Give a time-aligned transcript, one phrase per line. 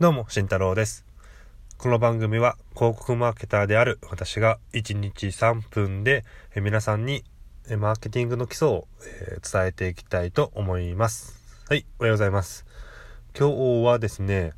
[0.00, 1.04] どうも、慎太郎です。
[1.76, 6.24] この番組は広告マーケターである私が1日3分で
[6.54, 7.24] 皆さんに
[7.76, 8.86] マーケティングの基礎を
[9.42, 11.64] 伝えていきたいと思います。
[11.68, 12.64] はい、おはようございます。
[13.36, 14.52] 今日はですね、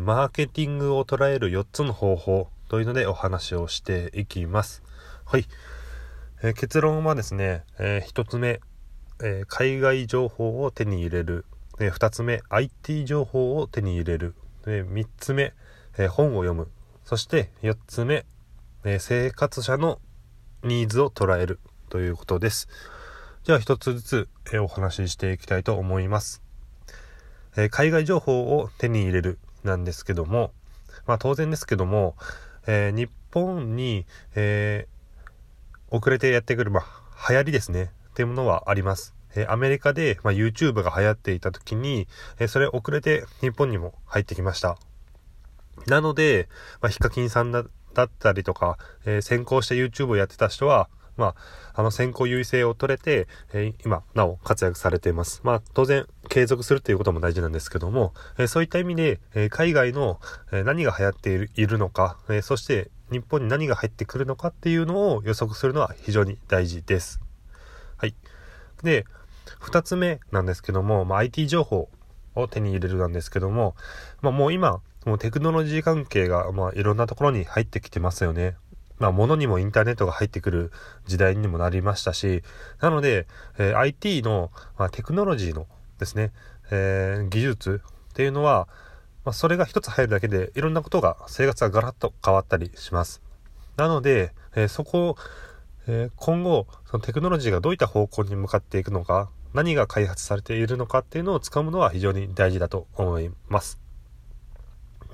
[0.00, 4.82] マーケティングを捉える4つの方法というのでお話をしていきます。
[5.26, 5.44] はい。
[6.54, 8.62] 結論はですね、1つ目、
[9.48, 11.44] 海外情報を手に入れる。
[11.78, 14.34] で2つ目 IT 情報を手に入れる。
[14.64, 15.54] で3つ目、
[15.96, 16.68] え本を読む。
[17.04, 18.26] そして4つ目、
[18.84, 20.00] え生活者の
[20.62, 21.60] ニーズを捉える。
[21.88, 22.68] ということです。
[23.44, 26.42] じゃあ一つずつ、えお話ししていきたいと思います、
[27.56, 29.38] え海外情報を手に入れる。
[29.64, 30.52] なんですけども
[31.04, 32.14] まあ当然ですけども、
[32.66, 34.98] えー日本に、えー
[35.90, 36.84] 遅れてやってくる、まあ、
[37.30, 37.90] 流行りですね。
[38.10, 39.17] っていうものはあります。
[39.34, 44.78] えアメリカで、ま、YouTube が流行っていた時に、えそれ遅れて日本にも入ってきました。
[45.86, 46.48] なので、
[46.80, 47.64] まあ、ヒカキンさんだ
[48.04, 51.34] ったりとか、えー先行して YouTube をやってた人は、ま
[51.74, 55.40] あ、あの先行優位性を取れて、えー今、なお活躍されています。
[55.44, 60.20] まあ、当然、継続するということも大事なんですけども、えーそういった意味で、え海外の、
[60.52, 67.27] え何が流行っているいるのか、えそして日本に何が入ってくるのかっていうのを予測するのは非常に大事です。
[68.82, 69.06] で、
[69.60, 71.88] 二つ目なんですけども、まあ、IT 情報
[72.34, 73.74] を手に入れるなんですけども、
[74.20, 78.56] まあ、もう今、もうテクノロジー関係が、まあ、いろんなところに入ってきてますよね。
[78.98, 80.72] まあ、物にもインターネットが入ってくる
[81.06, 82.42] 時代にもなりましたし、
[82.80, 83.26] なので、
[83.58, 85.66] えー IT の、まあ、テクノロジーの
[85.98, 86.32] ですね、
[86.70, 88.68] えー技術っていうのは、
[89.24, 93.22] まあ、それが一つ入るだけで、いろんなことが、生活がガラッと変わったりします。
[93.76, 95.16] なので、えーそこ、
[95.90, 103.80] え今後、そのテクノロジーがどういった方向に向かっていくのか、何が開発されているのかっていうのをつかむのは非常に大事だと思います。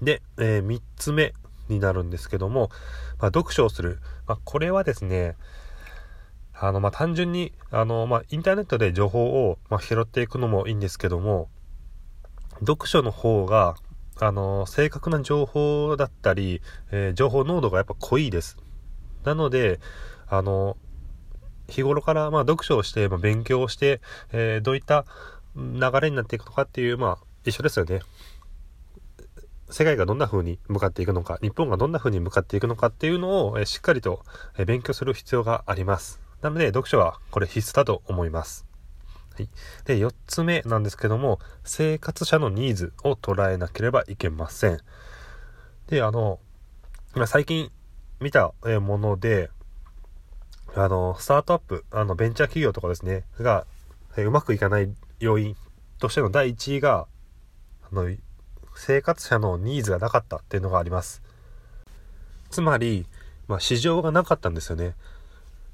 [0.03, 1.33] で、え3つ目
[1.69, 2.71] になるんですけども、
[3.21, 4.01] まあ、読書をする。
[4.27, 5.37] まあ、これはですね、
[6.53, 11.49] あの、ま、単純に、あの、まあ、インターネットで情報を、ま、拾っていくのもいいんですけども、
[12.61, 13.77] 読書の方が、
[14.21, 18.57] あの、正確な情報だったり、えー情報濃度がやっぱ濃いです。
[19.25, 19.81] なので、
[20.29, 20.77] あの、
[21.69, 24.01] 日頃からまあ読書をして、まあ、勉強をして、
[24.33, 25.05] えーどういった
[25.57, 28.01] 流れになっていくのかっていう、まあ一緒ですよね。
[29.71, 34.23] 世界がどんな風に向かっていくのか、日本がどんな風に向かっていくのかっていうのを、えーしっかりと
[34.59, 36.21] えー勉強する必要があります。
[36.43, 38.67] なので読書はこれ必須だと思います。
[39.35, 39.49] はい。
[39.85, 44.79] で、4つ目なんですけども、生活者のニーズを捉えなければいけません。
[45.89, 46.39] で、あの、
[47.27, 47.71] 最近
[48.21, 49.51] 見たもので、
[50.77, 53.67] あの、スタートアップ、あの、ベンチャー企業とかですね、が、
[54.17, 55.57] えーうまくいかない要因
[55.99, 57.07] としての第1位が、
[57.91, 58.09] あの、
[58.75, 61.23] 生活者のニーズがなかったっていうのがあります。
[62.51, 63.07] つまり、
[63.47, 64.95] まあ、市場がなかったんですよね。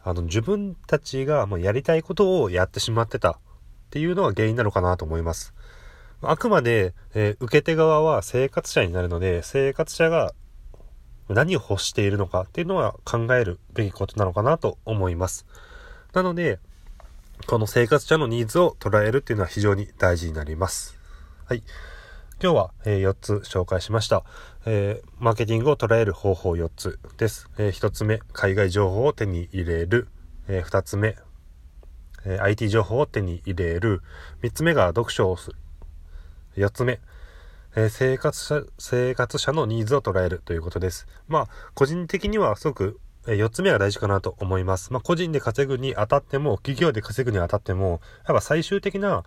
[0.03, 3.37] あの、自分たちがもうやりたいことをやってしまってたっ
[3.91, 5.55] ていうのが原因なのかなと思います。
[6.23, 10.35] あくまで、えー受け手側は生活者になるので、生活者が
[11.35, 15.47] 何を欲しているのかっていうのは考えるべきことなのかなと思います。
[16.13, 16.59] なので、
[17.47, 20.99] この生活者のニーズを捉えるっていうのは非常に大事になります。
[21.47, 21.63] はい。
[22.43, 24.25] 今日は、え4つ紹介しました、
[24.65, 27.51] えーマーケティングを捉える方法4つです。
[27.59, 30.09] え1つ目、海外情報を手に入れる。
[30.49, 31.17] え2つ目、
[32.25, 34.03] え IT 情報を手に入れる。
[34.43, 35.57] 3つ目が読書をする。
[36.57, 37.01] 4つ目、
[37.77, 41.07] えー生活者、生活者のニーズを捉えるということです。
[41.29, 44.93] まあ、個人的にはすごく、え4つ目が大事かなと思います。
[44.93, 49.25] まあ、個人で稼ぐにあたっても、企業で稼ぐにあたっても、やっぱ最終的な、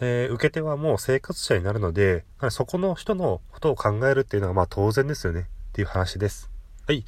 [0.00, 6.48] えー受け手はもう生活者になるので、そこの人のことを考えるっていうのはまあ当然ですよねっていう話です。
[6.86, 7.04] はい。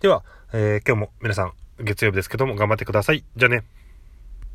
[0.00, 3.24] では、え今日も皆さん月曜日ですけども頑張ってください。
[3.36, 3.64] じゃあね。